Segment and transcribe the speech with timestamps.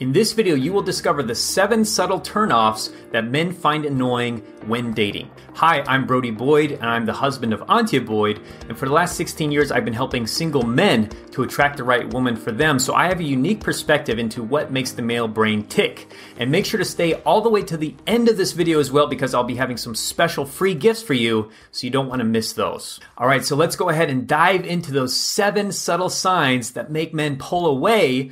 [0.00, 4.94] In this video, you will discover the seven subtle turnoffs that men find annoying when
[4.94, 5.28] dating.
[5.54, 8.40] Hi, I'm Brody Boyd, and I'm the husband of Antia Boyd.
[8.68, 12.08] And for the last 16 years, I've been helping single men to attract the right
[12.14, 12.78] woman for them.
[12.78, 16.14] So I have a unique perspective into what makes the male brain tick.
[16.36, 18.92] And make sure to stay all the way to the end of this video as
[18.92, 22.20] well, because I'll be having some special free gifts for you, so you don't want
[22.20, 23.00] to miss those.
[23.16, 27.12] All right, so let's go ahead and dive into those seven subtle signs that make
[27.12, 28.30] men pull away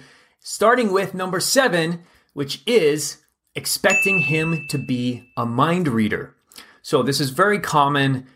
[0.48, 3.16] starting with number seven, which is
[3.56, 6.36] expecting him to be a mind reader.
[6.82, 8.28] So this is very common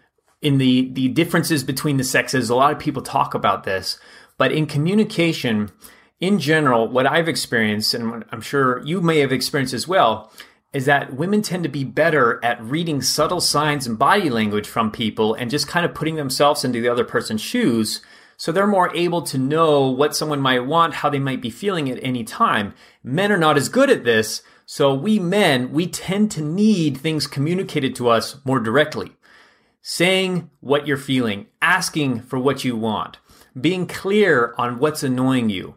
[0.43, 2.51] in the, the differences between the sexes.
[2.51, 4.01] A lot of people talk about this,
[4.39, 5.71] but in communication,
[6.19, 10.33] in general, what I've experienced, and I'm sure you may have experienced as well,
[10.73, 14.91] is that women tend to be better at reading subtle signs and body language from
[14.91, 18.01] people and just kind of putting themselves into the other person's shoes
[18.41, 21.91] so they're more able to know what someone might want, how they might be feeling
[21.91, 22.73] at any time.
[23.03, 24.41] Men are not as good at this.
[24.65, 29.13] So we men, we tend to need things communicated to us more directly.
[29.83, 33.19] Saying what you're feeling, asking for what you want,
[33.61, 35.75] being clear on what's annoying you.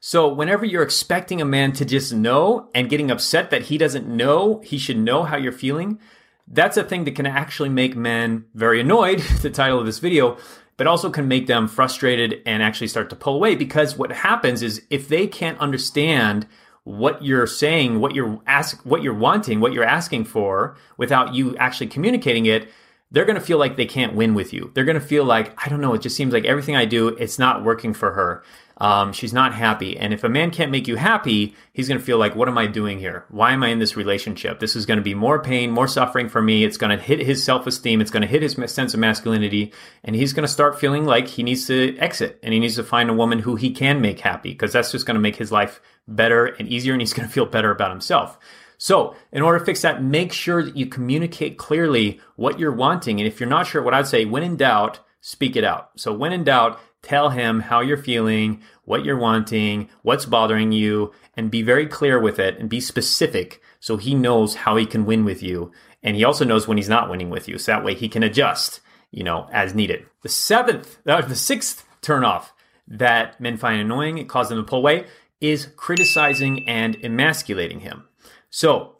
[0.00, 4.08] So whenever you're expecting a man to just know and getting upset that he doesn't
[4.08, 6.00] know, he should know how you're feeling,
[6.48, 10.38] that's a thing that can actually make men very annoyed, the title of this video,
[10.76, 14.62] but also can make them frustrated and actually start to pull away because what happens
[14.62, 16.46] is if they can't understand
[16.84, 21.56] what you're saying, what you're ask, what you're wanting, what you're asking for without you
[21.56, 22.68] actually communicating it,
[23.10, 24.70] they're going to feel like they can't win with you.
[24.74, 27.08] They're going to feel like, I don't know, it just seems like everything I do,
[27.08, 28.44] it's not working for her.
[28.78, 29.96] Um, she's not happy.
[29.96, 32.58] And if a man can't make you happy, he's going to feel like, what am
[32.58, 33.24] I doing here?
[33.30, 34.60] Why am I in this relationship?
[34.60, 36.62] This is going to be more pain, more suffering for me.
[36.62, 38.00] It's going to hit his self esteem.
[38.00, 39.72] It's going to hit his sense of masculinity.
[40.04, 42.84] And he's going to start feeling like he needs to exit and he needs to
[42.84, 45.50] find a woman who he can make happy because that's just going to make his
[45.50, 46.92] life better and easier.
[46.92, 48.38] And he's going to feel better about himself.
[48.78, 53.20] So, in order to fix that, make sure that you communicate clearly what you're wanting.
[53.20, 55.90] And if you're not sure, what I'd say, when in doubt, speak it out.
[55.96, 61.12] So, when in doubt, Tell him how you're feeling, what you're wanting, what's bothering you,
[61.36, 65.06] and be very clear with it and be specific so he knows how he can
[65.06, 65.70] win with you.
[66.02, 67.58] And he also knows when he's not winning with you.
[67.58, 68.80] So that way he can adjust,
[69.12, 70.04] you know, as needed.
[70.22, 72.46] The seventh, uh, the sixth turnoff
[72.88, 75.06] that men find annoying, it causes them to pull away,
[75.40, 78.08] is criticizing and emasculating him.
[78.50, 78.96] So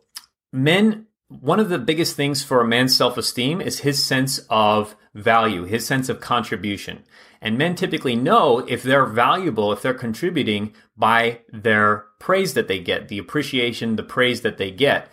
[0.52, 4.94] men one of the biggest things for a man's self esteem is his sense of
[5.14, 7.02] value, his sense of contribution.
[7.46, 12.80] And men typically know if they're valuable, if they're contributing by their praise that they
[12.80, 15.08] get, the appreciation, the praise that they get.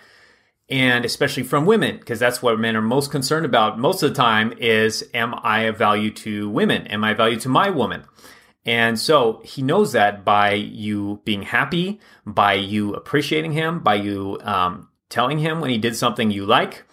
[0.68, 4.16] And especially from women, because that's what men are most concerned about most of the
[4.16, 6.88] time is, am I of value to women?
[6.88, 8.04] Am I value to my woman?
[8.66, 14.40] And so he knows that by you being happy, by you appreciating him, by you
[14.42, 16.84] um, telling him when he did something you like.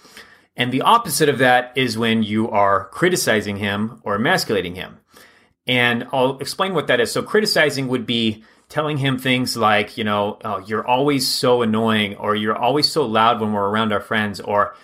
[0.55, 5.00] And the opposite of that is when you are criticizing him or emasculating him.
[5.71, 7.13] And I'll explain what that is.
[7.13, 12.17] So, criticizing would be telling him things like, you know, oh, you're always so annoying,
[12.17, 14.75] or you're always so loud when we're around our friends, or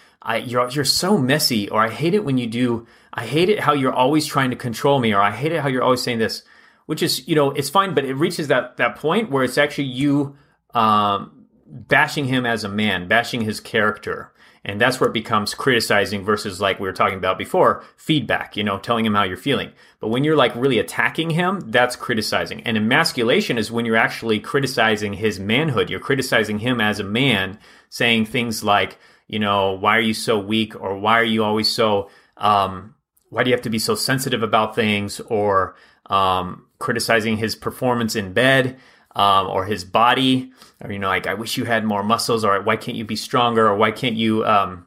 [0.44, 3.72] you're, you're so messy, or I hate it when you do, I hate it how
[3.72, 6.44] you're always trying to control me, or I hate it how you're always saying this,
[6.86, 9.88] which is, you know, it's fine, but it reaches that, that point where it's actually
[9.88, 10.36] you
[10.72, 14.32] um, bashing him as a man, bashing his character.
[14.66, 18.64] And that's where it becomes criticizing versus like we were talking about before, feedback, you
[18.64, 19.70] know, telling him how you're feeling.
[20.00, 22.62] But when you're like really attacking him, that's criticizing.
[22.62, 25.88] And emasculation is when you're actually criticizing his manhood.
[25.88, 27.60] You're criticizing him as a man,
[27.90, 30.74] saying things like, you know, why are you so weak?
[30.74, 32.96] Or why are you always so, um,
[33.30, 35.20] why do you have to be so sensitive about things?
[35.20, 38.78] Or, um, criticizing his performance in bed
[39.16, 42.60] um, or his body, or you know, like I wish you had more muscles, or
[42.62, 44.86] why can't you be stronger, or why can't you, um,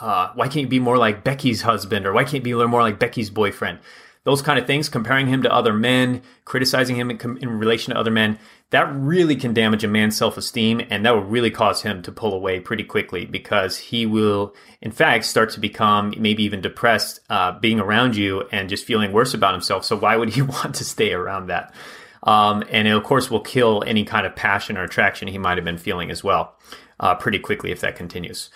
[0.00, 2.80] uh, why can't you be more like Becky's husband, or why can't you be more
[2.80, 3.78] like Becky's boyfriend?
[4.24, 8.00] Those kind of things, comparing him to other men, criticizing him in, in relation to
[8.00, 8.38] other men,
[8.70, 12.12] that really can damage a man's self esteem, and that will really cause him to
[12.12, 17.20] pull away pretty quickly because he will, in fact, start to become maybe even depressed
[17.28, 19.84] uh, being around you and just feeling worse about himself.
[19.84, 21.74] So, why would he want to stay around that?
[22.22, 25.56] Um, and it, of course, will kill any kind of passion or attraction he might
[25.58, 26.54] have been feeling as well
[26.98, 28.50] uh, pretty quickly if that continues.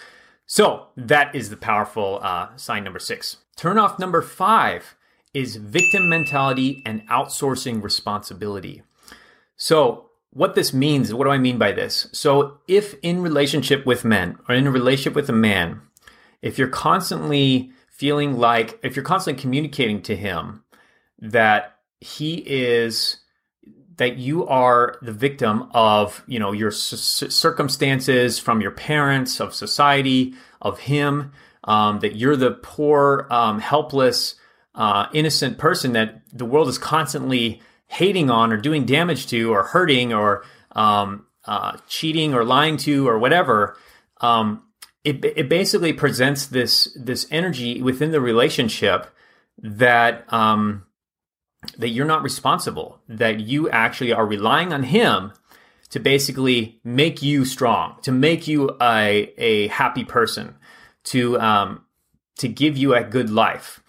[0.46, 3.38] So that is the powerful uh, sign number six.
[3.56, 4.96] Turn off number five
[5.32, 8.82] is victim mentality and outsourcing responsibility.
[9.56, 12.08] So what this means, what do I mean by this?
[12.12, 15.80] So if in relationship with men or in a relationship with a man,
[16.42, 20.64] if you're constantly feeling like, if you're constantly communicating to him
[21.20, 23.18] that he is
[23.96, 29.54] that you are the victim of you know your c- circumstances from your parents of
[29.54, 31.32] society of him
[31.64, 34.34] um, that you're the poor um, helpless
[34.74, 39.62] uh, innocent person that the world is constantly hating on or doing damage to or
[39.62, 43.76] hurting or um, uh, cheating or lying to or whatever.
[44.20, 44.62] Um,
[45.04, 49.06] it, it basically presents this this energy within the relationship
[49.58, 50.86] that um,
[51.78, 55.32] that you're not responsible, that you actually are relying on him
[55.90, 60.54] to basically make you strong, to make you a, a happy person,
[61.04, 61.84] to um,
[62.38, 63.80] to give you a good life,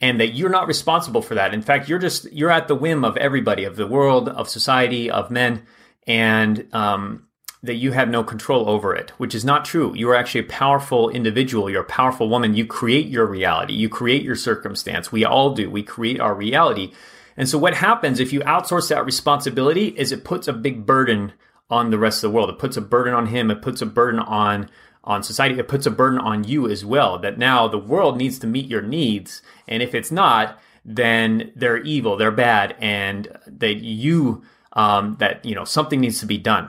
[0.00, 1.52] and that you're not responsible for that.
[1.52, 5.10] In fact, you're just you're at the whim of everybody, of the world, of society,
[5.10, 5.66] of men,
[6.06, 7.26] and um,
[7.62, 9.92] that you have no control over it, which is not true.
[9.94, 11.68] You are actually a powerful individual.
[11.68, 12.54] You're a powerful woman.
[12.54, 13.74] You create your reality.
[13.74, 15.12] You create your circumstance.
[15.12, 15.70] We all do.
[15.70, 16.92] We create our reality.
[17.40, 21.32] And so what happens if you outsource that responsibility is it puts a big burden
[21.70, 22.50] on the rest of the world.
[22.50, 23.50] It puts a burden on him.
[23.50, 24.68] It puts a burden on
[25.04, 25.58] on society.
[25.58, 27.18] It puts a burden on you as well.
[27.18, 31.78] That now the world needs to meet your needs, and if it's not, then they're
[31.78, 34.42] evil, they're bad, and that you
[34.74, 36.68] um, that you know something needs to be done.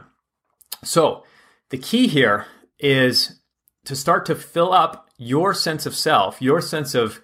[0.85, 1.25] So
[1.68, 2.45] the key here
[2.79, 3.41] is
[3.83, 7.19] to start to fill up your sense of self, your sense of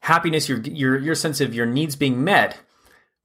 [0.00, 2.58] happiness, your your your sense of your needs being met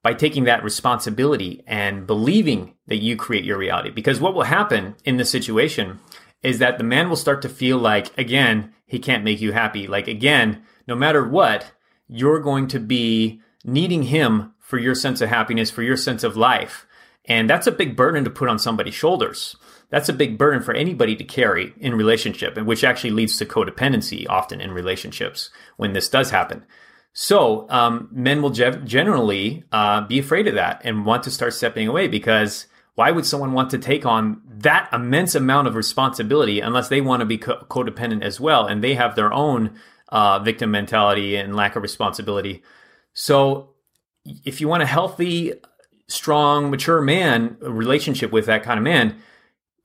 [0.03, 3.89] by taking that responsibility and believing that you create your reality.
[3.89, 5.99] Because what will happen in this situation
[6.43, 9.87] is that the man will start to feel like again, he can't make you happy.
[9.87, 11.71] Like again, no matter what,
[12.07, 16.37] you're going to be needing him for your sense of happiness, for your sense of
[16.37, 16.84] life.
[17.27, 19.55] And that's a big burden to put on somebody's shoulders.
[19.89, 23.45] That's a big burden for anybody to carry in relationship, and which actually leads to
[23.45, 26.65] codependency often in relationships when this does happen.
[27.13, 31.53] So um, men will ge- generally uh, be afraid of that and want to start
[31.53, 36.59] stepping away because why would someone want to take on that immense amount of responsibility
[36.59, 39.79] unless they want to be co- codependent as well and they have their own
[40.09, 42.61] uh, victim mentality and lack of responsibility?
[43.13, 43.75] So
[44.43, 45.53] if you want a healthy
[46.07, 49.15] strong, mature man, relationship with that kind of man,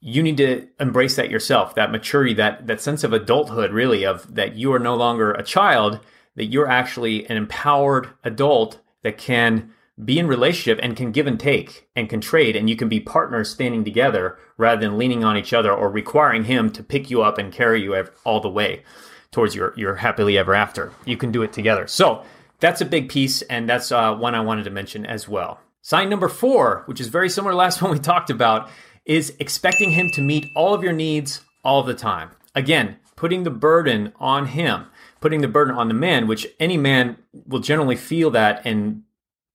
[0.00, 4.34] you need to embrace that yourself, that maturity, that that sense of adulthood, really, of
[4.34, 6.00] that you are no longer a child,
[6.36, 9.72] that you're actually an empowered adult that can
[10.02, 13.00] be in relationship and can give and take and can trade and you can be
[13.00, 17.20] partners standing together rather than leaning on each other or requiring him to pick you
[17.22, 18.82] up and carry you all the way
[19.30, 20.92] towards your your happily ever after.
[21.04, 21.86] You can do it together.
[21.86, 22.24] So
[22.58, 25.60] that's a big piece and that's uh, one I wanted to mention as well.
[25.82, 28.70] Sign number four, which is very similar to the last one we talked about,
[29.04, 32.30] is expecting him to meet all of your needs all the time.
[32.54, 34.86] Again, putting the burden on him,
[35.20, 37.16] putting the burden on the man, which any man
[37.46, 39.02] will generally feel that and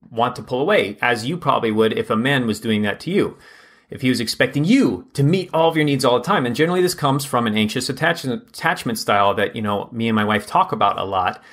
[0.09, 3.11] want to pull away, as you probably would if a man was doing that to
[3.11, 3.37] you.
[3.89, 6.45] If he was expecting you to meet all of your needs all the time.
[6.45, 10.25] And generally, this comes from an anxious attachment, style that, you know, me and my
[10.25, 11.43] wife talk about a lot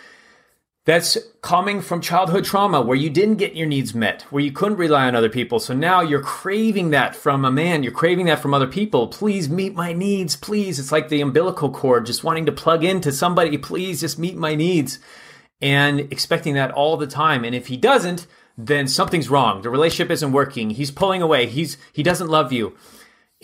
[0.85, 4.79] that's coming from childhood trauma where you didn't get your needs met, where you couldn't
[4.79, 5.61] rely on other people.
[5.61, 9.07] So now you're craving that from a man, you're craving that from other people.
[9.07, 10.81] Please meet my needs, please.
[10.81, 14.55] It's like the umbilical cord, just wanting to plug into somebody, please just meet my
[14.55, 14.99] needs.
[15.61, 17.45] And expecting that all the time.
[17.45, 18.27] And if he doesn't,
[18.59, 19.63] then something's wrong.
[19.63, 20.71] The relationship isn't working.
[20.71, 21.47] He's pulling away.
[21.47, 22.77] He's he doesn't love you.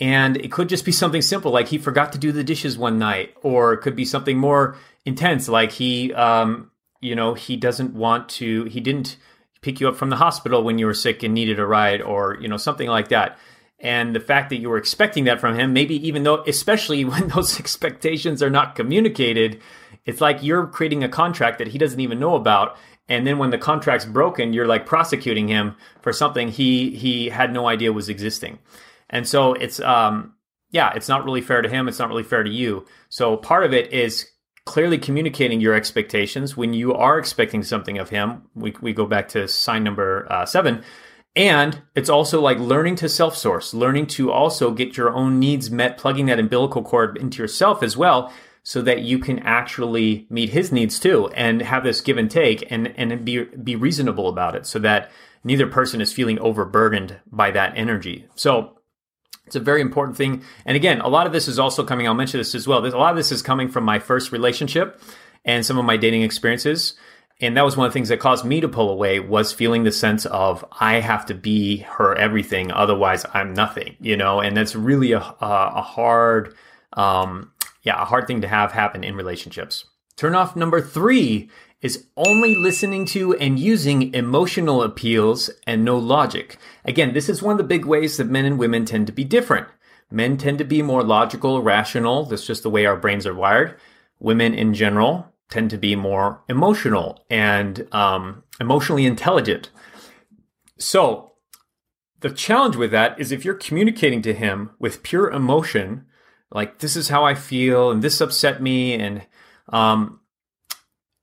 [0.01, 2.99] And it could just be something simple like he forgot to do the dishes one
[2.99, 4.75] night, or it could be something more
[5.05, 9.17] intense like he um, you know, he doesn't want to, he didn't
[9.61, 12.37] pick you up from the hospital when you were sick and needed a ride or,
[12.39, 13.37] you know, something like that.
[13.79, 17.29] And the fact that you were expecting that from him, maybe even though, especially when
[17.29, 19.61] those expectations are not communicated,
[20.05, 22.77] it's like you're creating a contract that he doesn't even know about.
[23.07, 27.51] And then when the contract's broken, you're like prosecuting him for something he he had
[27.51, 28.59] no idea was existing.
[29.09, 30.35] And so it's um
[30.71, 31.87] yeah, it's not really fair to him.
[31.87, 32.85] It's not really fair to you.
[33.09, 34.29] So part of it is
[34.69, 38.43] clearly communicating your expectations when you are expecting something of him.
[38.53, 40.83] We, we go back to sign number uh, seven.
[41.35, 45.71] And it's also like learning to self source, learning to also get your own needs
[45.71, 50.51] met, plugging that umbilical cord into yourself as well, so that you can actually meet
[50.51, 54.55] his needs too and have this give and take and, and be, be reasonable about
[54.55, 55.09] it so that
[55.43, 58.27] neither person is feeling overburdened by that energy.
[58.35, 58.78] So
[59.49, 60.43] it's a very important thing.
[60.63, 62.85] And again, a lot of this is also coming, I'll mention this as well.
[62.85, 65.01] a lot of this is coming from my first relationship
[65.43, 66.93] and some of my dating experiences.
[67.41, 69.85] And that was one of the things that caused me to pull away was feeling
[69.85, 74.39] the sense of I have to be her everything, otherwise I'm nothing, you know.
[74.39, 76.53] And that's really a, a hard,
[76.93, 77.51] um,
[77.81, 79.85] yeah, a hard thing to have happen in relationships.
[80.15, 81.49] Turn off number three
[81.81, 86.57] is only listening to and using emotional appeals and no logic.
[86.83, 89.23] Again, this is one of the big ways that men and women tend to be
[89.23, 89.67] different.
[90.11, 92.25] Men tend to be more logical, rational.
[92.25, 93.79] That's just the way our brains are wired.
[94.19, 99.69] Women in general tend to be more emotional and um, emotionally intelligent.
[100.77, 101.33] So,
[102.21, 106.05] the challenge with that is if you're communicating to him with pure emotion,
[106.51, 109.25] like this is how I feel and this upset me and
[109.69, 110.18] um,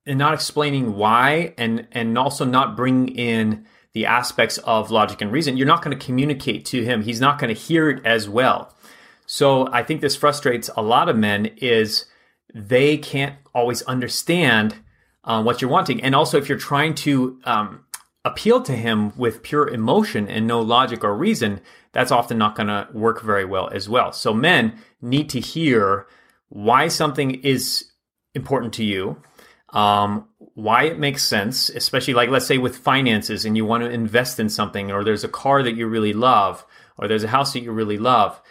[0.07, 5.31] and not explaining why and and also not bringing in the aspects of logic and
[5.31, 7.01] reason, you're not going to communicate to him.
[7.01, 8.75] He's not going to hear it as well.
[9.25, 12.05] So I think this frustrates a lot of men is
[12.53, 14.75] they can't always understand
[15.23, 16.01] uh, what you're wanting.
[16.01, 17.85] And also, if you're trying to um,
[18.23, 21.59] appeal to him with pure emotion and no logic or reason,
[21.91, 24.13] that's often not going to work very well as well.
[24.13, 26.07] So men need to hear
[26.49, 27.91] why something is
[28.33, 29.21] important to you,
[29.69, 33.89] um, why it makes sense, especially like let's say with finances and you want to
[33.89, 36.65] invest in something, or there's a car that you really love,
[36.97, 38.41] or there's a house that you really love.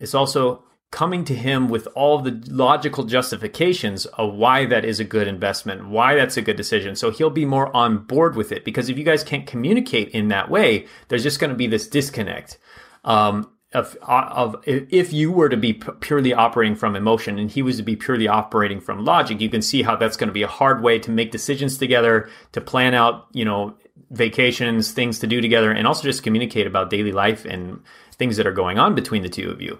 [0.00, 5.04] It's also coming to him with all the logical justifications of why that is a
[5.04, 6.94] good investment, why that's a good decision.
[6.94, 10.28] So he'll be more on board with it because if you guys can't communicate in
[10.28, 12.58] that way, there's just going to be this disconnect.
[13.04, 17.76] Um, of, of if you were to be purely operating from emotion and he was
[17.76, 20.48] to be purely operating from logic, you can see how that's going to be a
[20.48, 23.74] hard way to make decisions together, to plan out, you know,
[24.10, 27.80] vacations, things to do together, and also just communicate about daily life and
[28.12, 29.78] things that are going on between the two of you.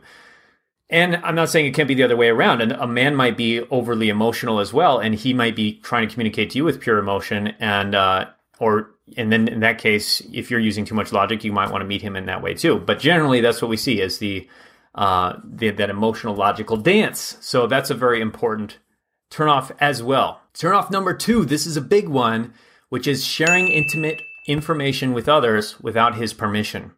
[0.90, 2.60] And I'm not saying it can't be the other way around.
[2.60, 6.12] And a man might be overly emotional as well, and he might be trying to
[6.12, 8.26] communicate to you with pure emotion, and uh,
[8.58, 11.82] or and then in that case, if you're using too much logic, you might want
[11.82, 12.78] to meet him in that way too.
[12.78, 14.48] But generally, that's what we see is the,
[14.94, 17.36] uh, the that emotional logical dance.
[17.40, 18.78] So that's a very important
[19.30, 20.40] turnoff as well.
[20.54, 21.44] Turnoff number two.
[21.44, 22.54] This is a big one,
[22.88, 26.92] which is sharing intimate information with others without his permission.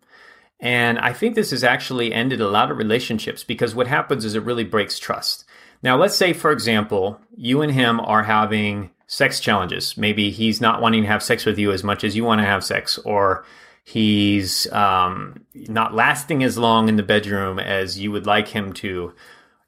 [0.60, 4.34] And I think this has actually ended a lot of relationships because what happens is
[4.34, 5.44] it really breaks trust.
[5.82, 9.96] Now, let's say, for example, you and him are having sex challenges.
[9.96, 12.46] Maybe he's not wanting to have sex with you as much as you want to
[12.46, 13.44] have sex, or
[13.84, 19.14] he's um, not lasting as long in the bedroom as you would like him to.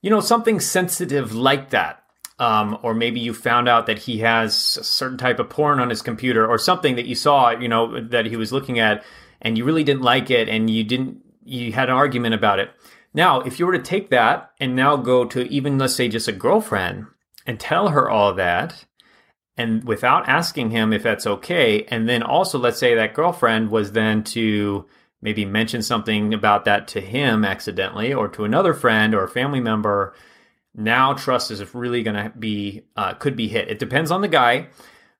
[0.02, 2.02] You know, something sensitive like that.
[2.40, 5.90] Um, or maybe you found out that he has a certain type of porn on
[5.90, 9.04] his computer or something that you saw, you know, that he was looking at
[9.42, 12.70] and you really didn't like it and you didn't, you had an argument about it.
[13.12, 16.28] Now, if you were to take that and now go to even, let's say, just
[16.28, 17.06] a girlfriend
[17.44, 18.84] and tell her all that,
[19.58, 21.84] and without asking him if that's okay.
[21.88, 24.86] And then also, let's say that girlfriend was then to
[25.20, 30.14] maybe mention something about that to him accidentally or to another friend or family member.
[30.74, 33.68] Now, trust is really going to be, uh, could be hit.
[33.68, 34.68] It depends on the guy,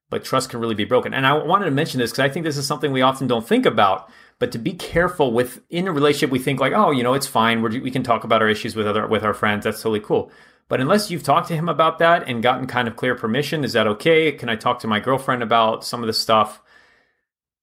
[0.08, 1.12] but trust can really be broken.
[1.12, 3.46] And I wanted to mention this because I think this is something we often don't
[3.46, 4.08] think about.
[4.38, 7.26] But to be careful with in a relationship, we think like, oh, you know, it's
[7.26, 7.60] fine.
[7.60, 9.64] We're, we can talk about our issues with other with our friends.
[9.64, 10.30] That's totally cool.
[10.68, 13.72] But unless you've talked to him about that and gotten kind of clear permission, is
[13.72, 14.32] that okay?
[14.32, 16.60] Can I talk to my girlfriend about some of this stuff?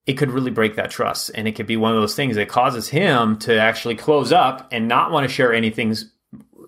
[0.07, 1.31] It could really break that trust.
[1.35, 4.67] And it could be one of those things that causes him to actually close up
[4.71, 5.95] and not want to share anything,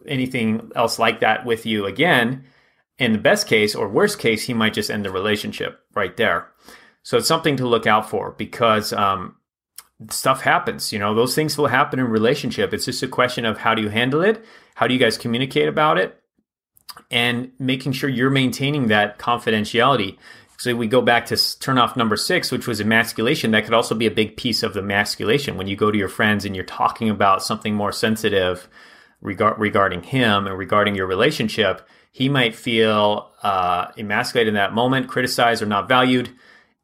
[0.07, 2.43] anything else like that with you again.
[2.99, 6.49] In the best case or worst case, he might just end the relationship right there.
[7.01, 9.35] So it's something to look out for because um,
[10.09, 10.93] stuff happens.
[10.93, 12.73] You know, those things will happen in relationship.
[12.73, 14.43] It's just a question of how do you handle it?
[14.75, 16.21] How do you guys communicate about it?
[17.11, 20.17] And making sure you're maintaining that confidentiality.
[20.59, 23.51] So we go back to turn off number six, which was emasculation.
[23.51, 26.09] That could also be a big piece of the emasculation when you go to your
[26.09, 28.67] friends and you're talking about something more sensitive
[29.21, 31.87] regard, regarding him and regarding your relationship.
[32.11, 36.31] He might feel uh, emasculated in that moment, criticized or not valued.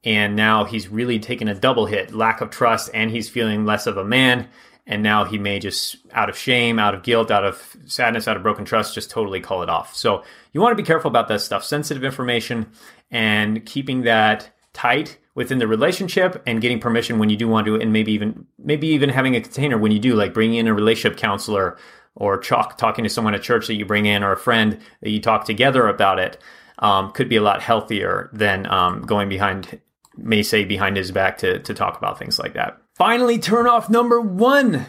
[0.04, 3.88] And now he's really taken a double hit lack of trust, and he's feeling less
[3.88, 4.50] of a man
[4.86, 8.36] and now he may just out of shame out of guilt out of sadness out
[8.36, 9.96] of broken trust just totally call it off.
[9.96, 11.64] So you want to be careful about that stuff.
[11.64, 12.72] Sensitive information
[13.12, 17.76] and keeping that tight within the relationship and getting permission when you do want to
[17.76, 20.74] and maybe even maybe even having a container when you do like bringing in a
[20.74, 21.78] relationship counselor
[22.16, 25.10] or chalk, talking to someone at church that you bring in or a friend that
[25.10, 26.38] you talk together about it
[26.80, 29.80] um, could be a lot healthier than um, going behind
[30.16, 33.90] may say behind his back to, to talk about things like that Finally, turn off
[33.90, 34.86] number one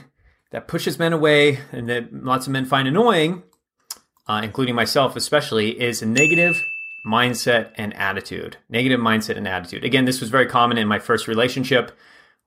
[0.51, 3.43] that pushes men away and that lots of men find annoying,
[4.29, 6.63] uh, including myself especially, is a negative
[7.07, 8.57] mindset and attitude.
[8.69, 9.85] Negative mindset and attitude.
[9.85, 11.93] Again, this was very common in my first relationship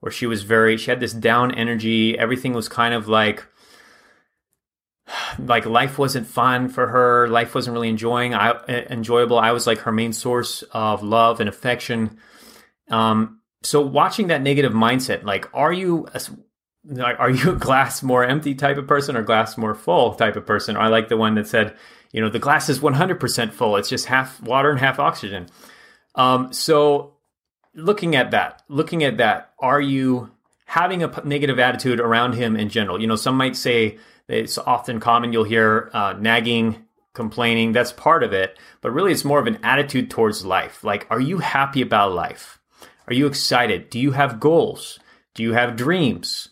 [0.00, 2.16] where she was very, she had this down energy.
[2.18, 3.44] Everything was kind of like,
[5.38, 7.28] like life wasn't fun for her.
[7.28, 8.58] Life wasn't really enjoying, I,
[8.90, 9.38] enjoyable.
[9.38, 12.18] I was like her main source of love and affection.
[12.88, 16.20] Um, so watching that negative mindset, like, are you a,
[17.18, 20.46] are you a glass more empty type of person or glass more full type of
[20.46, 20.76] person?
[20.76, 21.76] Or I like the one that said,
[22.12, 23.76] you know, the glass is 100% full.
[23.76, 25.48] It's just half water and half oxygen.
[26.14, 27.14] Um, so
[27.74, 30.30] looking at that, looking at that, are you
[30.66, 33.00] having a negative attitude around him in general?
[33.00, 33.98] You know, some might say
[34.28, 36.84] it's often common you'll hear uh, nagging,
[37.14, 37.72] complaining.
[37.72, 40.84] That's part of it, but really it's more of an attitude towards life.
[40.84, 42.57] Like, are you happy about life?
[43.08, 43.88] Are you excited?
[43.88, 44.98] Do you have goals?
[45.34, 46.50] Do you have dreams?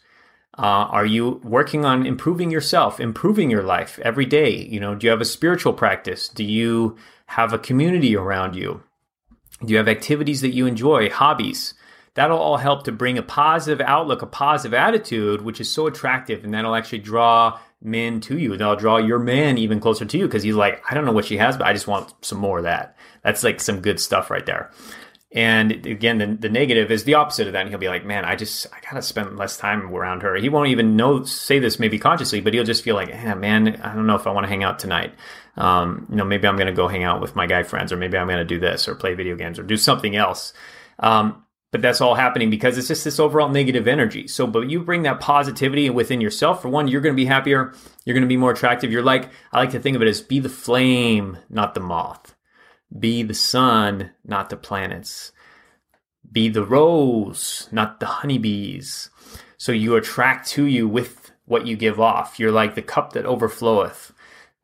[0.56, 4.56] Uh, are you working on improving yourself, improving your life every day?
[4.56, 6.30] You know, do you have a spiritual practice?
[6.30, 6.96] Do you
[7.26, 8.82] have a community around you?
[9.62, 11.74] Do you have activities that you enjoy, hobbies?
[12.14, 16.42] That'll all help to bring a positive outlook, a positive attitude, which is so attractive,
[16.42, 18.56] and that'll actually draw men to you.
[18.56, 21.26] They'll draw your man even closer to you because he's like, I don't know what
[21.26, 22.96] she has, but I just want some more of that.
[23.22, 24.70] That's like some good stuff right there.
[25.36, 27.60] And again, the, the negative is the opposite of that.
[27.60, 30.34] And he'll be like, man, I just, I gotta spend less time around her.
[30.34, 33.78] He won't even know, say this maybe consciously, but he'll just feel like, eh, man,
[33.82, 35.14] I don't know if I want to hang out tonight.
[35.58, 38.16] Um, you know, maybe I'm to go hang out with my guy friends, or maybe
[38.16, 40.54] I'm to do this, or play video games, or do something else.
[40.98, 44.28] Um, but that's all happening because it's just this overall negative energy.
[44.28, 46.62] So, but you bring that positivity within yourself.
[46.62, 47.74] For one, you're going to be happier.
[48.04, 48.92] You're going to be more attractive.
[48.92, 52.35] You're like, I like to think of it as be the flame, not the moth.
[52.96, 55.32] Be the sun, not the planets.
[56.30, 59.10] Be the rose, not the honeybees.
[59.56, 62.38] So you attract to you with what you give off.
[62.38, 64.12] You're like the cup that overfloweth.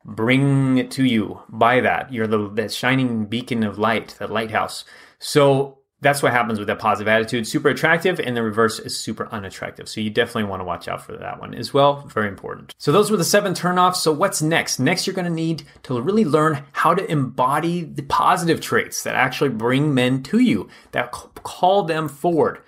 [0.05, 2.11] Bring it to you by that.
[2.11, 4.83] You're the, shining beacon of light, the lighthouse.
[5.19, 7.47] So that's what happens with that positive attitude.
[7.47, 9.89] Super attractive, and the reverse is super unattractive.
[9.89, 12.05] So you definitely want to watch out for that one as well.
[12.07, 12.75] Very important.
[12.77, 13.95] So those were the seven turnoffs.
[13.95, 14.79] So what's next?
[14.79, 19.15] Next, you're going to need to really learn how to embody the positive traits that
[19.15, 22.59] actually bring men to you, that call them forward.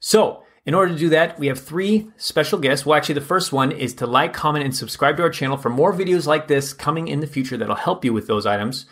[0.00, 2.86] So in order to do that, we have three special guests.
[2.86, 5.68] Well, actually, the first one is to like, comment, and subscribe to our channel for
[5.68, 8.86] more videos like this coming in the future that'll help you with those items.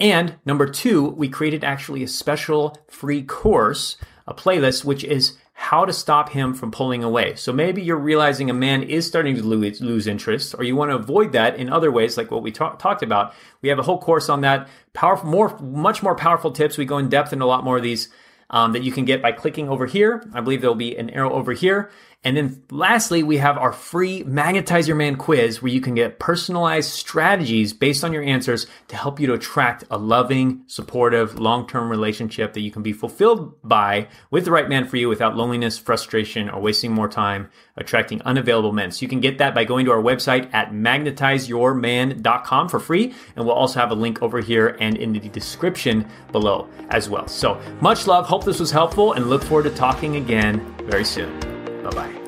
[0.00, 5.84] And number two, we created actually a special free course, a playlist, which is how
[5.84, 7.36] to stop him from pulling away.
[7.36, 10.96] So maybe you're realizing a man is starting to lose, interest, or you want to
[10.96, 13.34] avoid that in other ways, like what we talk, talked about.
[13.62, 14.68] We have a whole course on that.
[14.94, 16.76] Powerful, more, much more powerful tips.
[16.76, 18.08] We go in depth in a lot more of these
[18.54, 20.22] um, that you can get by clicking over here.
[20.32, 21.90] I believe there'll be an arrow over here.
[22.22, 26.18] And then lastly, we have our free Magnetize Your Man quiz where you can get
[26.18, 31.90] personalized strategies based on your answers to help you to attract a loving, supportive, long-term
[31.90, 35.76] relationship that you can be fulfilled by with the right man for you without loneliness,
[35.76, 38.90] frustration, or wasting more time attracting unavailable men.
[38.90, 43.12] So you can get that by going to our website at magnetizeyourman.com for free.
[43.34, 47.26] And we'll also have a link over here and in the description below as well.
[47.26, 48.26] So much love.
[48.44, 51.40] Hope this was helpful and look forward to talking again very soon.
[51.82, 52.23] Bye bye.